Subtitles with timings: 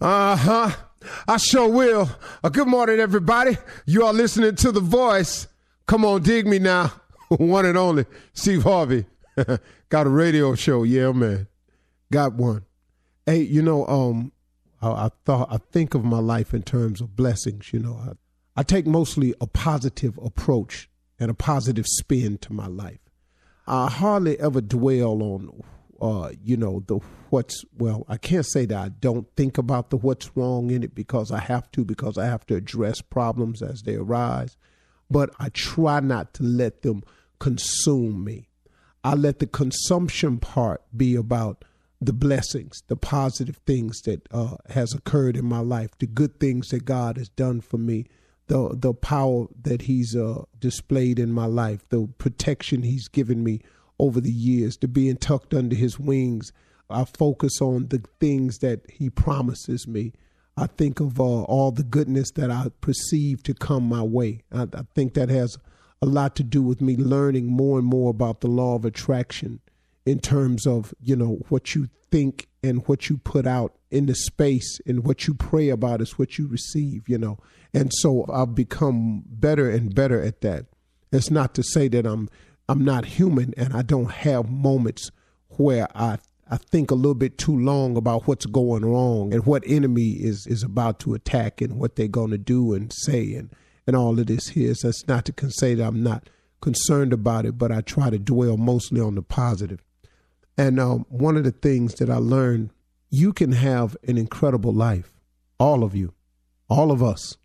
[0.00, 0.70] Uh huh.
[1.28, 2.10] I sure will.
[2.42, 3.56] Uh, good morning, everybody.
[3.86, 5.46] You are listening to The Voice.
[5.86, 6.92] Come on, dig me now.
[7.28, 9.06] one and only Steve Harvey.
[9.88, 10.82] Got a radio show.
[10.82, 11.46] Yeah, man.
[12.10, 12.64] Got one.
[13.26, 14.32] Hey, you know, um,
[14.82, 17.72] I, I, thought I think of my life in terms of blessings.
[17.72, 20.88] You know, I, I take mostly a positive approach
[21.20, 22.98] and a positive spin to my life.
[23.66, 25.62] I hardly ever dwell on,
[26.04, 26.98] uh, you know, the
[27.30, 28.04] what's well.
[28.10, 31.38] I can't say that I don't think about the what's wrong in it because I
[31.38, 34.58] have to because I have to address problems as they arise.
[35.10, 37.04] But I try not to let them
[37.38, 38.48] consume me.
[39.02, 41.64] I let the consumption part be about
[42.02, 46.68] the blessings, the positive things that uh, has occurred in my life, the good things
[46.68, 48.04] that God has done for me,
[48.48, 53.62] the the power that He's uh, displayed in my life, the protection He's given me
[54.04, 56.52] over the years, to being tucked under His wings.
[56.90, 60.12] I focus on the things that He promises me.
[60.56, 64.42] I think of uh, all the goodness that I perceive to come my way.
[64.52, 65.58] I, I think that has
[66.00, 69.60] a lot to do with me learning more and more about the law of attraction
[70.04, 74.14] in terms of you know what you think and what you put out in the
[74.14, 77.38] space and what you pray about is what you receive you know
[77.72, 80.66] and so i've become better and better at that
[81.10, 82.28] it's not to say that i'm
[82.68, 85.10] i'm not human and i don't have moments
[85.48, 86.18] where i
[86.50, 90.46] I think a little bit too long about what's going wrong and what enemy is
[90.46, 93.50] is about to attack and what they're going to do and say and
[93.86, 94.74] and all of this here.
[94.74, 96.28] So that's not to say that I'm not
[96.60, 99.82] concerned about it, but I try to dwell mostly on the positive.
[100.56, 102.70] And um, one of the things that I learned,
[103.10, 105.12] you can have an incredible life.
[105.58, 106.14] All of you,
[106.68, 107.36] all of us,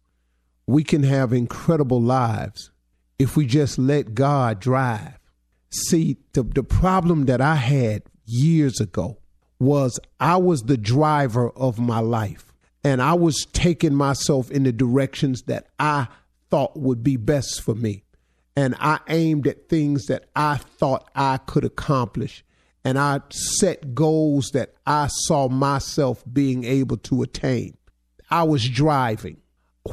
[0.68, 2.72] we can have incredible lives
[3.20, 5.20] if we just let God drive.
[5.70, 9.18] See, the, the problem that I had years ago
[9.60, 12.54] was I was the driver of my life
[12.84, 16.08] and I was taking myself in the directions that I
[16.50, 18.04] thought would be best for me.
[18.56, 22.44] And I aimed at things that I thought I could accomplish
[22.86, 27.78] and I set goals that I saw myself being able to attain.
[28.32, 29.38] I was driving.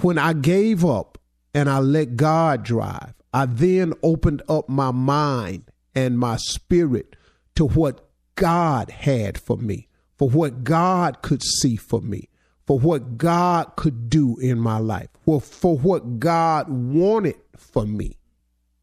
[0.03, 1.19] When I gave up
[1.55, 7.17] and I let God drive, I then opened up my mind and my spirit
[7.57, 12.31] to what God had for me, for what God could see for me,
[12.67, 18.17] for what God could do in my life, for, for what God wanted for me.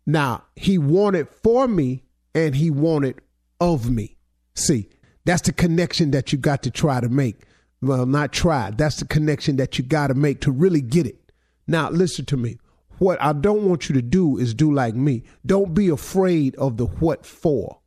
[0.05, 2.03] Now, He wanted for me
[2.35, 3.21] and He wanted
[3.59, 4.17] of me.
[4.53, 4.87] See,
[5.25, 7.41] that's the connection that you got to try to make.
[7.81, 8.69] Well, not try.
[8.69, 11.31] That's the connection that you got to make to really get it.
[11.65, 12.59] Now, listen to me.
[13.03, 15.23] What I don't want you to do is do like me.
[15.45, 17.79] Don't be afraid of the what for,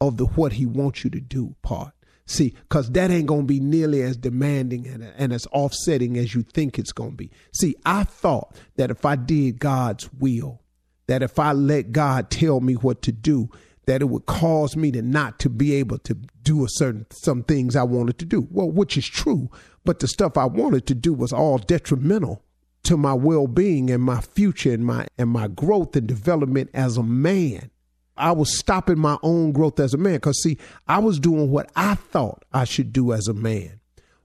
[0.00, 1.92] of the what he wants you to do part.
[2.26, 6.36] See, because that ain't going to be nearly as demanding and, and as offsetting as
[6.36, 7.32] you think it's going to be.
[7.52, 10.62] See, I thought that if I did God's will,
[11.08, 13.50] that if I let God tell me what to do,
[13.86, 16.14] that it would cause me to not to be able to
[16.44, 18.46] do a certain some things I wanted to do.
[18.52, 19.50] Well, which is true,
[19.84, 22.44] but the stuff I wanted to do was all detrimental
[22.84, 27.02] to my well-being and my future and my and my growth and development as a
[27.02, 27.70] man.
[28.16, 30.58] I was stopping my own growth as a man cuz see,
[30.88, 33.80] I was doing what I thought I should do as a man.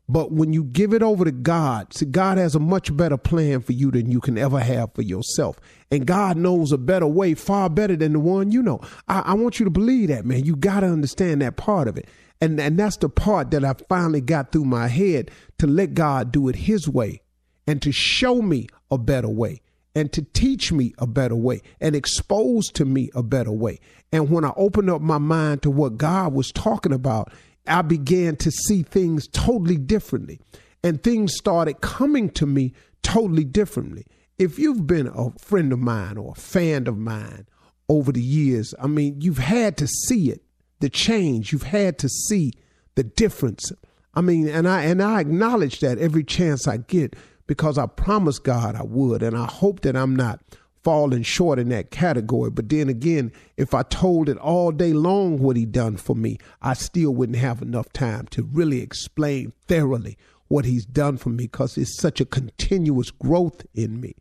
[0.08, 3.62] But when you give it over to God, see, God has a much better plan
[3.62, 5.60] for you than you can ever have for yourself.
[5.90, 8.82] And God knows a better way, far better than the one you know.
[9.08, 10.46] I, I want you to believe that, man.
[10.46, 12.08] You got to understand that part of it.
[12.40, 16.32] And, and that's the part that I finally got through my head to let God
[16.32, 17.22] do it His way
[17.68, 19.62] and to show me a better way
[19.96, 23.80] and to teach me a better way and expose to me a better way.
[24.12, 27.32] And when I opened up my mind to what God was talking about,
[27.66, 30.40] I began to see things totally differently.
[30.84, 34.06] And things started coming to me totally differently.
[34.38, 37.48] If you've been a friend of mine or a fan of mine
[37.90, 40.44] over the years, I mean, you've had to see it,
[40.82, 41.52] the change.
[41.52, 42.54] You've had to see
[42.96, 43.72] the difference.
[44.14, 47.16] I mean, and I and I acknowledge that every chance I get
[47.48, 50.40] because I promised God I would, and I hope that I'm not
[50.84, 52.52] falling short in that category.
[52.52, 56.38] But then again, if I told it all day long what he done for me,
[56.62, 61.46] I still wouldn't have enough time to really explain thoroughly what he's done for me
[61.46, 64.16] because it's such a continuous growth in me.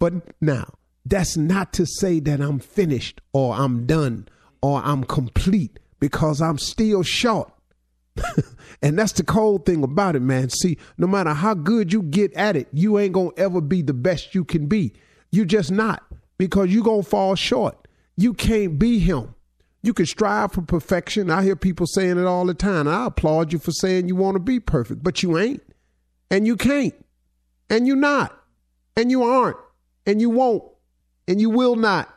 [0.00, 0.74] But now,
[1.06, 4.28] that's not to say that I'm finished or I'm done
[4.60, 7.52] or I'm complete because I'm still short.
[8.82, 10.50] and that's the cold thing about it, man.
[10.50, 13.94] See, no matter how good you get at it, you ain't gonna ever be the
[13.94, 14.94] best you can be.
[15.30, 16.02] You just not
[16.38, 17.86] because you're going to fall short.
[18.16, 19.34] You can't be him.
[19.82, 21.30] You can strive for perfection.
[21.30, 22.88] I hear people saying it all the time.
[22.88, 25.62] I applaud you for saying you want to be perfect, but you ain't.
[26.30, 26.94] And you can't.
[27.70, 28.36] And you not.
[28.96, 29.56] And you aren't.
[30.06, 30.64] And you won't.
[31.28, 32.12] And you will not.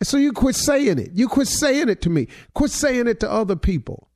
[0.00, 1.12] And so you quit saying it.
[1.14, 2.28] You quit saying it to me.
[2.54, 4.08] Quit saying it to other people.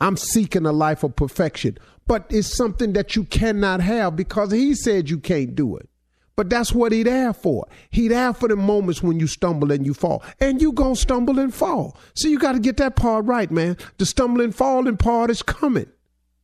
[0.00, 1.78] I'm seeking a life of perfection.
[2.06, 5.88] But it's something that you cannot have because he said you can't do it.
[6.36, 7.66] But that's what he there for.
[7.90, 10.22] He there for the moments when you stumble and you fall.
[10.40, 11.96] And you gonna stumble and fall.
[12.14, 13.76] So you gotta get that part right, man.
[13.98, 15.86] The stumbling falling part is coming.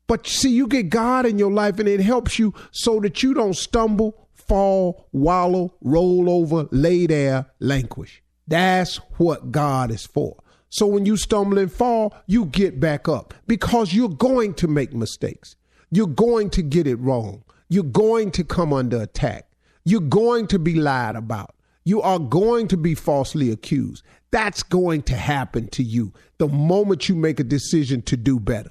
[0.07, 3.35] But see, you get God in your life and it helps you so that you
[3.35, 8.23] don't stumble, fall, wallow, roll over, lay there, languish.
[8.47, 10.37] That's what God is for.
[10.71, 14.95] So when you stumble and fall, you get back up because you're going to make
[14.95, 15.57] mistakes.
[15.91, 17.43] You're going to get it wrong.
[17.69, 19.51] You're going to come under attack.
[19.85, 21.55] You're going to be lied about.
[21.85, 24.05] You are going to be falsely accused.
[24.31, 28.71] That's going to happen to you the moment you make a decision to do better,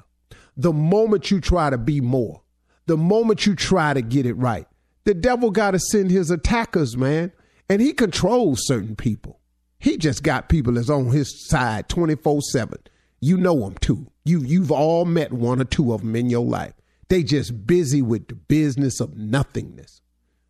[0.56, 2.42] the moment you try to be more,
[2.86, 4.68] the moment you try to get it right.
[5.04, 7.32] The devil got to send his attackers, man,
[7.68, 9.39] and he controls certain people.
[9.80, 12.78] He just got people that's on his side 24 7.
[13.22, 14.08] You know them too.
[14.26, 16.74] You, you've all met one or two of them in your life.
[17.08, 20.02] They just busy with the business of nothingness.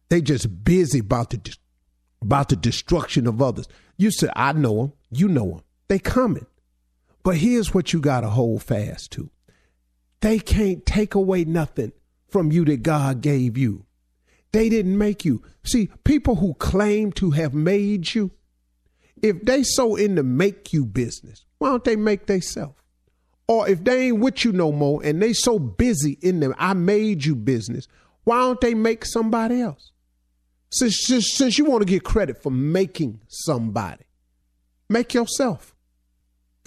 [0.09, 1.57] They just busy about the
[2.21, 3.67] about the destruction of others.
[3.97, 4.93] You say, I know them.
[5.09, 5.61] You know them.
[5.87, 6.45] They coming.
[7.23, 9.29] But here's what you got to hold fast to.
[10.21, 11.93] They can't take away nothing
[12.27, 13.85] from you that God gave you.
[14.51, 15.43] They didn't make you.
[15.63, 18.31] See, people who claim to have made you,
[19.21, 22.75] if they so in the make you business, why don't they make themselves?
[23.47, 26.73] Or if they ain't with you no more and they so busy in the I
[26.73, 27.87] made you business,
[28.23, 29.91] why don't they make somebody else?
[30.71, 34.05] Since, since, since you want to get credit for making somebody,
[34.87, 35.73] make yourself.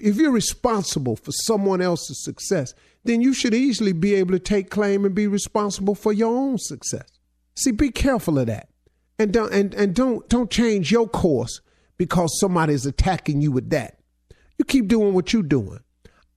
[0.01, 2.75] If you're responsible for someone else's success,
[3.05, 6.59] then you should easily be able to take claim and be responsible for your own
[6.59, 7.09] success.
[7.55, 8.69] See, be careful of that.
[9.19, 11.61] And don't and, and don't don't change your course
[11.99, 13.99] because somebody's attacking you with that.
[14.59, 15.81] You keep doing what you're doing.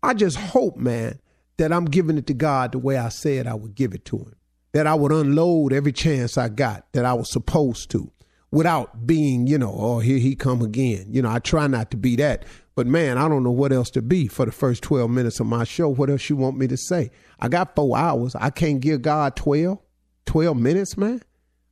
[0.02, 1.20] I just hope, man,
[1.58, 4.18] that I'm giving it to God the way I said I would give it to
[4.18, 4.36] him
[4.76, 8.12] that I would unload every chance I got that I was supposed to
[8.52, 11.06] without being, you know, oh, here he come again.
[11.10, 12.44] You know, I try not to be that.
[12.76, 15.48] But man, I don't know what else to be for the first 12 minutes of
[15.48, 15.88] my show.
[15.88, 17.10] What else you want me to say?
[17.40, 18.36] I got four hours.
[18.36, 19.80] I can't give God 12,
[20.26, 21.22] 12 minutes, man.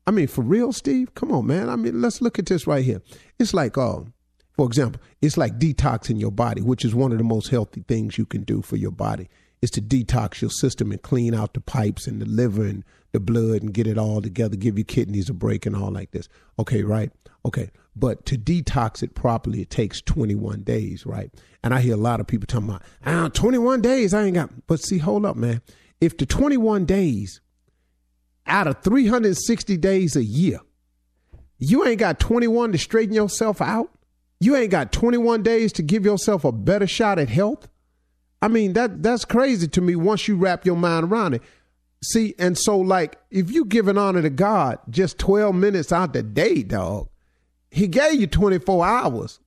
[0.05, 1.13] I mean, for real, Steve?
[1.15, 1.69] Come on, man.
[1.69, 3.01] I mean, let's look at this right here.
[3.39, 4.13] It's like, um,
[4.53, 8.17] for example, it's like detoxing your body, which is one of the most healthy things
[8.17, 9.29] you can do for your body
[9.63, 12.83] is to detox your system and clean out the pipes and the liver and
[13.13, 16.11] the blood and get it all together, give your kidneys a break and all like
[16.11, 16.27] this.
[16.59, 17.11] Okay, right?
[17.45, 17.71] Okay.
[17.95, 21.31] But to detox it properly, it takes 21 days, right?
[21.63, 24.49] And I hear a lot of people talking about, ah, 21 days, I ain't got.
[24.67, 25.61] But see, hold up, man.
[26.01, 27.39] If the 21 days
[28.45, 30.59] out of 360 days a year,
[31.57, 33.89] you ain't got 21 to straighten yourself out,
[34.39, 37.67] you ain't got 21 days to give yourself a better shot at health,
[38.43, 41.41] I mean, that that's crazy to me once you wrap your mind around it.
[42.03, 46.23] See, and so like if you giving honor to God just 12 minutes out the
[46.23, 47.07] day, dog,
[47.71, 49.39] he gave you 24 hours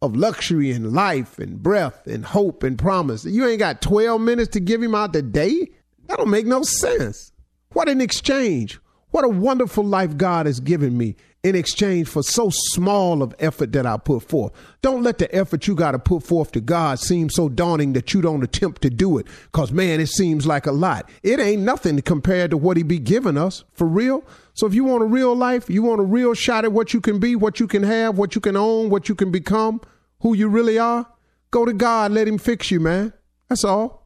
[0.00, 3.24] of luxury and life and breath and hope and promise.
[3.24, 5.72] You ain't got 12 minutes to give him out the day?
[6.06, 7.32] That don't make no sense.
[7.72, 8.78] What an exchange.
[9.10, 13.72] What a wonderful life God has given me in exchange for so small of effort
[13.72, 14.52] that I put forth.
[14.82, 18.12] Don't let the effort you got to put forth to God seem so daunting that
[18.12, 19.26] you don't attempt to do it.
[19.52, 21.08] Cause man, it seems like a lot.
[21.22, 24.24] It ain't nothing compared to what he be giving us for real.
[24.54, 27.00] So if you want a real life, you want a real shot at what you
[27.00, 29.80] can be, what you can have, what you can own, what you can become,
[30.20, 31.06] who you really are,
[31.50, 32.12] go to God.
[32.12, 33.12] Let him fix you, man.
[33.48, 33.97] That's all.